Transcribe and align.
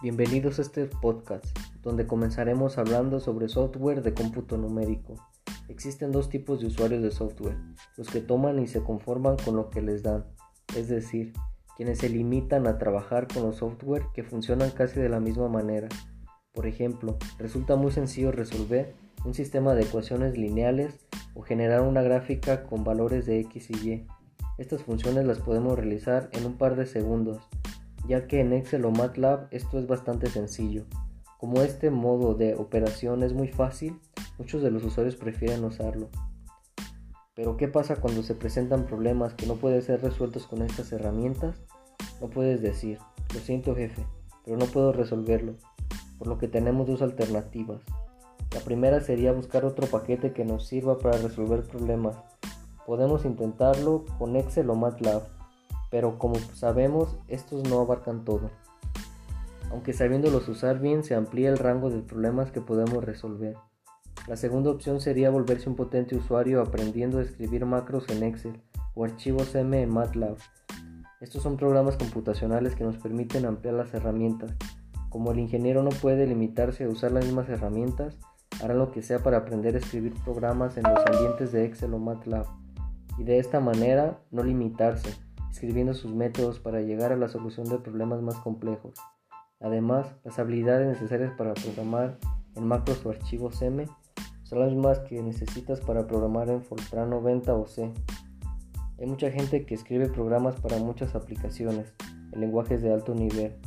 Bienvenidos 0.00 0.60
a 0.60 0.62
este 0.62 0.86
podcast, 0.86 1.44
donde 1.82 2.06
comenzaremos 2.06 2.78
hablando 2.78 3.18
sobre 3.18 3.48
software 3.48 4.00
de 4.00 4.14
cómputo 4.14 4.56
numérico. 4.56 5.16
Existen 5.68 6.12
dos 6.12 6.30
tipos 6.30 6.60
de 6.60 6.68
usuarios 6.68 7.02
de 7.02 7.10
software, 7.10 7.56
los 7.96 8.06
que 8.06 8.20
toman 8.20 8.60
y 8.60 8.68
se 8.68 8.80
conforman 8.80 9.36
con 9.44 9.56
lo 9.56 9.70
que 9.70 9.82
les 9.82 10.04
dan, 10.04 10.24
es 10.76 10.86
decir, 10.86 11.32
quienes 11.76 11.98
se 11.98 12.08
limitan 12.10 12.68
a 12.68 12.78
trabajar 12.78 13.26
con 13.26 13.42
los 13.42 13.56
software 13.56 14.04
que 14.14 14.22
funcionan 14.22 14.70
casi 14.70 15.00
de 15.00 15.08
la 15.08 15.18
misma 15.18 15.48
manera. 15.48 15.88
Por 16.52 16.68
ejemplo, 16.68 17.16
resulta 17.36 17.74
muy 17.74 17.90
sencillo 17.90 18.30
resolver 18.30 18.94
un 19.24 19.34
sistema 19.34 19.74
de 19.74 19.82
ecuaciones 19.82 20.38
lineales 20.38 20.94
o 21.34 21.42
generar 21.42 21.80
una 21.80 22.02
gráfica 22.02 22.62
con 22.62 22.84
valores 22.84 23.26
de 23.26 23.40
x 23.40 23.70
y 23.70 23.90
y. 23.90 24.06
Estas 24.58 24.84
funciones 24.84 25.26
las 25.26 25.40
podemos 25.40 25.76
realizar 25.76 26.30
en 26.32 26.46
un 26.46 26.56
par 26.56 26.76
de 26.76 26.86
segundos 26.86 27.40
ya 28.06 28.26
que 28.26 28.40
en 28.40 28.52
Excel 28.52 28.84
o 28.84 28.90
MATLAB 28.90 29.48
esto 29.50 29.78
es 29.78 29.86
bastante 29.86 30.28
sencillo. 30.28 30.84
Como 31.38 31.62
este 31.62 31.90
modo 31.90 32.34
de 32.34 32.54
operación 32.54 33.22
es 33.22 33.32
muy 33.32 33.48
fácil, 33.48 34.00
muchos 34.38 34.62
de 34.62 34.70
los 34.70 34.84
usuarios 34.84 35.16
prefieren 35.16 35.64
usarlo. 35.64 36.08
Pero 37.34 37.56
¿qué 37.56 37.68
pasa 37.68 37.96
cuando 37.96 38.22
se 38.22 38.34
presentan 38.34 38.86
problemas 38.86 39.34
que 39.34 39.46
no 39.46 39.54
pueden 39.54 39.80
ser 39.82 40.02
resueltos 40.02 40.46
con 40.46 40.62
estas 40.62 40.90
herramientas? 40.90 41.56
No 42.20 42.28
puedes 42.28 42.60
decir, 42.60 42.98
lo 43.32 43.40
siento 43.40 43.76
jefe, 43.76 44.04
pero 44.44 44.56
no 44.56 44.66
puedo 44.66 44.92
resolverlo, 44.92 45.54
por 46.18 46.26
lo 46.26 46.38
que 46.38 46.48
tenemos 46.48 46.88
dos 46.88 47.02
alternativas. 47.02 47.80
La 48.52 48.60
primera 48.60 49.00
sería 49.00 49.32
buscar 49.32 49.64
otro 49.64 49.86
paquete 49.86 50.32
que 50.32 50.44
nos 50.44 50.66
sirva 50.66 50.98
para 50.98 51.18
resolver 51.18 51.62
problemas. 51.62 52.16
Podemos 52.86 53.24
intentarlo 53.24 54.04
con 54.18 54.34
Excel 54.34 54.70
o 54.70 54.74
MATLAB 54.74 55.37
pero 55.90 56.18
como 56.18 56.36
sabemos 56.54 57.16
estos 57.28 57.68
no 57.68 57.80
abarcan 57.80 58.24
todo. 58.24 58.50
Aunque 59.70 59.92
sabiéndolos 59.92 60.48
usar 60.48 60.80
bien 60.80 61.04
se 61.04 61.14
amplía 61.14 61.50
el 61.50 61.58
rango 61.58 61.90
de 61.90 62.00
problemas 62.00 62.50
que 62.50 62.60
podemos 62.60 63.04
resolver. 63.04 63.54
La 64.26 64.36
segunda 64.36 64.70
opción 64.70 65.00
sería 65.00 65.30
volverse 65.30 65.68
un 65.68 65.76
potente 65.76 66.16
usuario 66.16 66.60
aprendiendo 66.60 67.18
a 67.18 67.22
escribir 67.22 67.64
macros 67.64 68.08
en 68.08 68.22
Excel 68.22 68.60
o 68.94 69.04
archivos 69.04 69.54
M 69.54 69.80
en 69.80 69.90
MATLAB. 69.90 70.36
Estos 71.20 71.42
son 71.42 71.56
programas 71.56 71.96
computacionales 71.96 72.74
que 72.74 72.84
nos 72.84 72.96
permiten 72.98 73.46
ampliar 73.46 73.74
las 73.74 73.92
herramientas. 73.94 74.54
Como 75.08 75.32
el 75.32 75.38
ingeniero 75.38 75.82
no 75.82 75.90
puede 75.90 76.26
limitarse 76.26 76.84
a 76.84 76.88
usar 76.88 77.12
las 77.12 77.24
mismas 77.24 77.48
herramientas, 77.48 78.18
hará 78.62 78.74
lo 78.74 78.90
que 78.90 79.02
sea 79.02 79.22
para 79.22 79.38
aprender 79.38 79.74
a 79.74 79.78
escribir 79.78 80.14
programas 80.24 80.76
en 80.76 80.84
los 80.84 81.04
ambientes 81.06 81.52
de 81.52 81.64
Excel 81.64 81.94
o 81.94 81.98
MATLAB 81.98 82.46
y 83.18 83.24
de 83.24 83.38
esta 83.38 83.60
manera 83.60 84.20
no 84.30 84.42
limitarse 84.42 85.10
escribiendo 85.58 85.92
sus 85.92 86.14
métodos 86.14 86.60
para 86.60 86.82
llegar 86.82 87.10
a 87.10 87.16
la 87.16 87.26
solución 87.26 87.68
de 87.68 87.78
problemas 87.78 88.22
más 88.22 88.36
complejos. 88.36 88.94
Además, 89.58 90.06
las 90.22 90.38
habilidades 90.38 90.86
necesarias 90.86 91.32
para 91.36 91.52
programar 91.54 92.16
en 92.54 92.64
macros 92.64 93.04
o 93.04 93.10
archivos 93.10 93.60
M 93.60 93.84
son 94.44 94.60
las 94.60 94.70
mismas 94.70 95.00
que 95.00 95.20
necesitas 95.20 95.80
para 95.80 96.06
programar 96.06 96.48
en 96.48 96.62
Fortran 96.62 97.10
90 97.10 97.54
o 97.54 97.66
C. 97.66 97.92
Hay 99.00 99.06
mucha 99.06 99.32
gente 99.32 99.66
que 99.66 99.74
escribe 99.74 100.08
programas 100.08 100.54
para 100.60 100.78
muchas 100.78 101.16
aplicaciones 101.16 101.92
en 102.32 102.40
lenguajes 102.40 102.80
de 102.80 102.92
alto 102.92 103.16
nivel, 103.16 103.58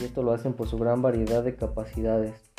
y 0.00 0.04
esto 0.04 0.22
lo 0.22 0.32
hacen 0.32 0.52
por 0.52 0.68
su 0.68 0.78
gran 0.78 1.02
variedad 1.02 1.42
de 1.42 1.56
capacidades. 1.56 2.52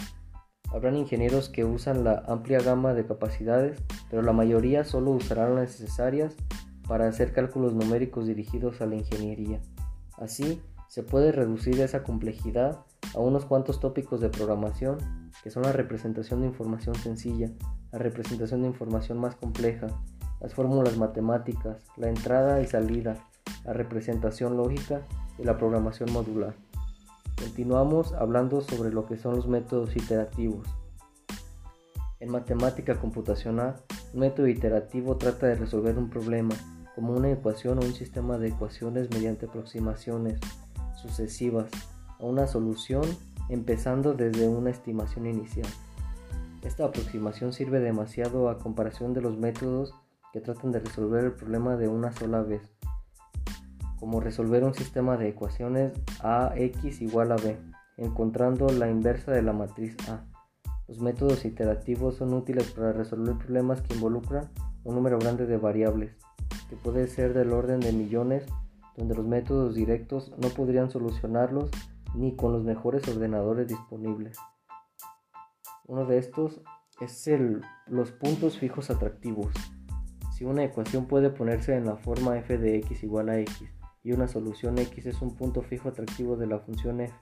Habrán 0.73 0.97
ingenieros 0.97 1.47
que 1.47 1.63
usan 1.63 2.03
la 2.03 2.21
amplia 2.27 2.59
gama 2.59 2.93
de 2.93 3.05
capacidades, 3.05 3.81
pero 4.09 4.21
la 4.23 4.33
mayoría 4.33 4.83
solo 4.83 5.11
usarán 5.11 5.55
las 5.55 5.79
necesarias 5.79 6.35
para 6.87 7.07
hacer 7.07 7.33
cálculos 7.33 7.73
numéricos 7.73 8.27
dirigidos 8.27 8.81
a 8.81 8.85
la 8.85 8.95
ingeniería. 8.95 9.61
Así, 10.17 10.61
se 10.87 11.03
puede 11.03 11.31
reducir 11.31 11.79
esa 11.81 12.03
complejidad 12.03 12.85
a 13.13 13.19
unos 13.19 13.45
cuantos 13.45 13.79
tópicos 13.79 14.21
de 14.21 14.29
programación, 14.29 14.97
que 15.43 15.49
son 15.49 15.63
la 15.63 15.71
representación 15.71 16.41
de 16.41 16.47
información 16.47 16.95
sencilla, 16.95 17.51
la 17.91 17.99
representación 17.99 18.61
de 18.61 18.67
información 18.67 19.17
más 19.17 19.35
compleja, 19.35 19.87
las 20.39 20.53
fórmulas 20.53 20.97
matemáticas, 20.97 21.83
la 21.97 22.09
entrada 22.09 22.61
y 22.61 22.67
salida, 22.67 23.15
la 23.63 23.73
representación 23.73 24.57
lógica 24.57 25.01
y 25.39 25.43
la 25.43 25.57
programación 25.57 26.11
modular. 26.11 26.55
Continuamos 27.35 28.13
hablando 28.13 28.61
sobre 28.61 28.91
lo 28.91 29.05
que 29.05 29.17
son 29.17 29.35
los 29.35 29.47
métodos 29.47 29.95
iterativos. 29.95 30.67
En 32.19 32.31
matemática 32.31 32.95
computacional, 32.95 33.75
un 34.13 34.21
método 34.21 34.47
iterativo 34.47 35.17
trata 35.17 35.47
de 35.47 35.55
resolver 35.55 35.97
un 35.97 36.09
problema 36.09 36.55
como 36.95 37.13
una 37.13 37.29
ecuación 37.29 37.77
o 37.79 37.85
un 37.85 37.93
sistema 37.93 38.37
de 38.37 38.47
ecuaciones 38.47 39.09
mediante 39.11 39.47
aproximaciones 39.47 40.39
sucesivas 40.95 41.69
a 42.19 42.23
una 42.23 42.47
solución 42.47 43.03
empezando 43.49 44.13
desde 44.13 44.47
una 44.47 44.69
estimación 44.69 45.27
inicial. 45.27 45.67
Esta 46.63 46.85
aproximación 46.85 47.51
sirve 47.51 47.79
demasiado 47.79 48.49
a 48.49 48.57
comparación 48.57 49.13
de 49.13 49.21
los 49.21 49.37
métodos 49.37 49.93
que 50.31 50.39
tratan 50.39 50.71
de 50.71 50.79
resolver 50.79 51.25
el 51.25 51.33
problema 51.33 51.75
de 51.75 51.89
una 51.89 52.11
sola 52.13 52.41
vez, 52.41 52.61
como 53.99 54.21
resolver 54.21 54.63
un 54.63 54.73
sistema 54.73 55.17
de 55.17 55.29
ecuaciones 55.29 55.93
AX 56.21 57.01
igual 57.01 57.33
a 57.33 57.35
B, 57.35 57.57
encontrando 57.97 58.69
la 58.69 58.89
inversa 58.89 59.31
de 59.31 59.41
la 59.41 59.53
matriz 59.53 59.95
A. 60.09 60.25
Los 60.87 60.99
métodos 60.99 61.45
iterativos 61.45 62.15
son 62.15 62.33
útiles 62.33 62.71
para 62.71 62.93
resolver 62.93 63.35
problemas 63.37 63.81
que 63.81 63.95
involucran 63.95 64.49
un 64.83 64.95
número 64.95 65.19
grande 65.19 65.45
de 65.45 65.57
variables 65.57 66.15
que 66.69 66.75
puede 66.75 67.07
ser 67.07 67.33
del 67.33 67.53
orden 67.53 67.79
de 67.79 67.91
millones, 67.91 68.45
donde 68.97 69.15
los 69.15 69.25
métodos 69.25 69.75
directos 69.75 70.33
no 70.37 70.49
podrían 70.49 70.89
solucionarlos 70.89 71.69
ni 72.13 72.35
con 72.35 72.53
los 72.53 72.63
mejores 72.63 73.07
ordenadores 73.07 73.67
disponibles. 73.67 74.37
Uno 75.87 76.05
de 76.05 76.17
estos 76.17 76.61
es 77.01 77.27
el, 77.27 77.61
los 77.87 78.11
puntos 78.11 78.57
fijos 78.57 78.89
atractivos. 78.89 79.53
Si 80.35 80.45
una 80.45 80.63
ecuación 80.63 81.05
puede 81.05 81.29
ponerse 81.29 81.75
en 81.75 81.85
la 81.85 81.97
forma 81.97 82.37
f 82.37 82.57
de 82.57 82.77
x 82.77 83.03
igual 83.03 83.29
a 83.29 83.39
x 83.39 83.63
y 84.03 84.11
una 84.11 84.27
solución 84.27 84.77
x 84.77 85.05
es 85.05 85.21
un 85.21 85.35
punto 85.35 85.61
fijo 85.61 85.89
atractivo 85.89 86.35
de 86.37 86.47
la 86.47 86.59
función 86.59 87.01
f, 87.01 87.15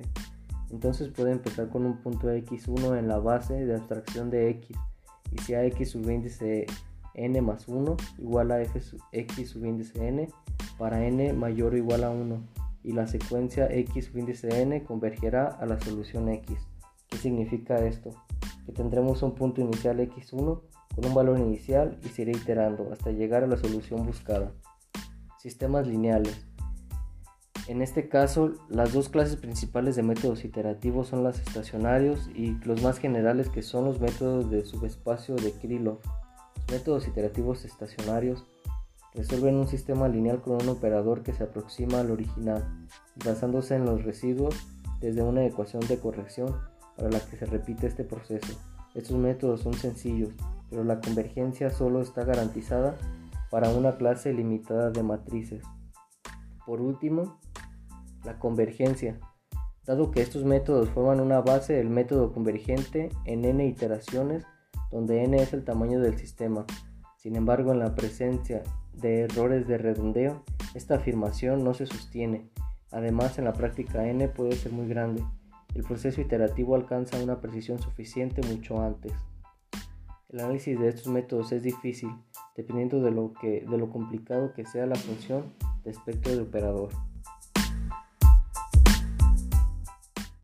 entonces 0.70 1.10
puede 1.10 1.32
empezar 1.32 1.70
con 1.70 1.86
un 1.86 1.98
punto 2.02 2.30
x1 2.30 2.98
en 2.98 3.08
la 3.08 3.20
base 3.20 3.54
de 3.66 3.76
abstracción 3.76 4.30
de 4.30 4.50
x 4.50 4.76
y 5.32 5.38
si 5.40 5.54
a 5.54 5.64
x 5.66 5.92
subíndice 5.92 6.66
n 7.16 7.42
más 7.42 7.68
1 7.68 7.98
igual 8.20 8.52
a 8.52 8.62
f 8.62 8.80
x 9.12 9.50
subíndice 9.50 10.08
n 10.08 10.30
para 10.78 11.06
n 11.06 11.34
mayor 11.34 11.74
o 11.74 11.78
igual 11.78 12.04
a 12.04 12.10
1 12.10 12.42
y 12.84 12.92
la 12.92 13.08
secuencia 13.08 13.68
x 13.72 14.06
subíndice 14.06 14.62
n 14.62 14.84
convergerá 14.84 15.48
a 15.48 15.66
la 15.66 15.80
solución 15.80 16.30
x. 16.30 16.58
¿Qué 17.10 17.18
significa 17.18 17.78
esto? 17.86 18.10
Que 18.66 18.72
tendremos 18.72 19.24
un 19.24 19.36
punto 19.36 19.62
inicial 19.62 20.00
x1 20.00 20.62
con 20.96 21.06
un 21.06 21.14
valor 21.14 21.40
inicial 21.40 21.98
y 22.04 22.10
se 22.10 22.24
irá 22.24 22.32
iterando 22.32 22.92
hasta 22.92 23.12
llegar 23.12 23.44
a 23.44 23.48
la 23.48 23.58
solución 23.58 24.06
buscada. 24.06 24.52
Sistemas 25.40 25.88
lineales. 25.88 26.46
En 27.68 27.82
este 27.82 28.10
caso, 28.10 28.54
las 28.68 28.92
dos 28.92 29.08
clases 29.08 29.38
principales 29.38 29.96
de 29.96 30.04
métodos 30.04 30.44
iterativos 30.44 31.08
son 31.08 31.24
los 31.24 31.40
estacionarios 31.40 32.30
y 32.36 32.58
los 32.66 32.82
más 32.84 33.00
generales 33.00 33.48
que 33.48 33.62
son 33.62 33.86
los 33.86 34.02
métodos 34.02 34.50
de 34.52 34.66
subespacio 34.66 35.36
de 35.36 35.54
Krylov 35.54 36.00
métodos 36.74 37.08
iterativos 37.08 37.66
estacionarios 37.66 38.46
resuelven 39.14 39.56
un 39.56 39.68
sistema 39.68 40.08
lineal 40.08 40.42
con 40.42 40.60
un 40.60 40.70
operador 40.70 41.22
que 41.22 41.34
se 41.34 41.44
aproxima 41.44 42.00
al 42.00 42.10
original, 42.10 42.88
basándose 43.24 43.76
en 43.76 43.86
los 43.86 44.04
residuos 44.04 44.56
desde 45.00 45.22
una 45.22 45.46
ecuación 45.46 45.86
de 45.88 46.00
corrección 46.00 46.56
para 46.98 47.12
la 47.12 47.20
que 47.20 47.38
se 47.38 47.46
repite 47.46 47.86
este 47.86 48.04
proceso. 48.04 48.60
Estos 48.96 49.18
métodos 49.18 49.62
son 49.62 49.76
sencillos, 49.76 50.34
pero 50.72 50.84
la 50.84 51.00
convergencia 51.00 51.70
solo 51.70 52.02
está 52.02 52.24
garantizada 52.24 52.98
para 53.52 53.70
una 53.70 53.98
clase 53.98 54.34
limitada 54.34 54.90
de 54.90 55.04
matrices. 55.04 55.64
Por 56.66 56.82
último, 56.82 57.40
la 58.24 58.40
convergencia. 58.40 59.20
Dado 59.86 60.10
que 60.10 60.22
estos 60.22 60.44
métodos 60.44 60.90
forman 60.90 61.20
una 61.20 61.42
base, 61.42 61.80
el 61.80 61.90
método 61.90 62.34
convergente 62.34 63.10
en 63.26 63.46
n 63.46 63.64
iteraciones 63.64 64.44
donde 64.94 65.24
n 65.24 65.36
es 65.42 65.54
el 65.54 65.66
tamaño 65.66 66.00
del 66.00 66.18
sistema. 66.18 66.66
Sin 67.18 67.36
embargo, 67.36 67.72
en 67.72 67.80
la 67.80 67.96
presencia 67.96 68.62
de 68.94 69.22
errores 69.22 69.68
de 69.68 69.80
redondeo, 69.80 70.44
esta 70.76 70.96
afirmación 70.96 71.64
no 71.64 71.74
se 71.74 71.88
sostiene. 71.88 72.50
Además, 72.92 73.40
en 73.40 73.46
la 73.46 73.54
práctica 73.54 74.08
n 74.08 74.28
puede 74.28 74.54
ser 74.54 74.72
muy 74.72 74.88
grande. 74.88 75.24
El 75.74 75.84
proceso 75.84 76.22
iterativo 76.22 76.76
alcanza 76.76 77.22
una 77.22 77.42
precisión 77.42 77.80
suficiente 77.80 78.42
mucho 78.48 78.82
antes. 78.82 79.14
El 80.30 80.42
análisis 80.42 80.80
de 80.80 80.90
estos 80.90 81.08
métodos 81.08 81.52
es 81.52 81.64
difícil, 81.64 82.10
dependiendo 82.56 83.02
de 83.02 83.12
lo, 83.12 83.90
complicado 83.90 84.54
que 84.54 84.66
sea 84.66 84.86
la 84.86 84.96
función 84.96 85.54
de 85.84 85.92
espectro 85.92 86.36
de 86.36 86.42
operador. 86.42 86.90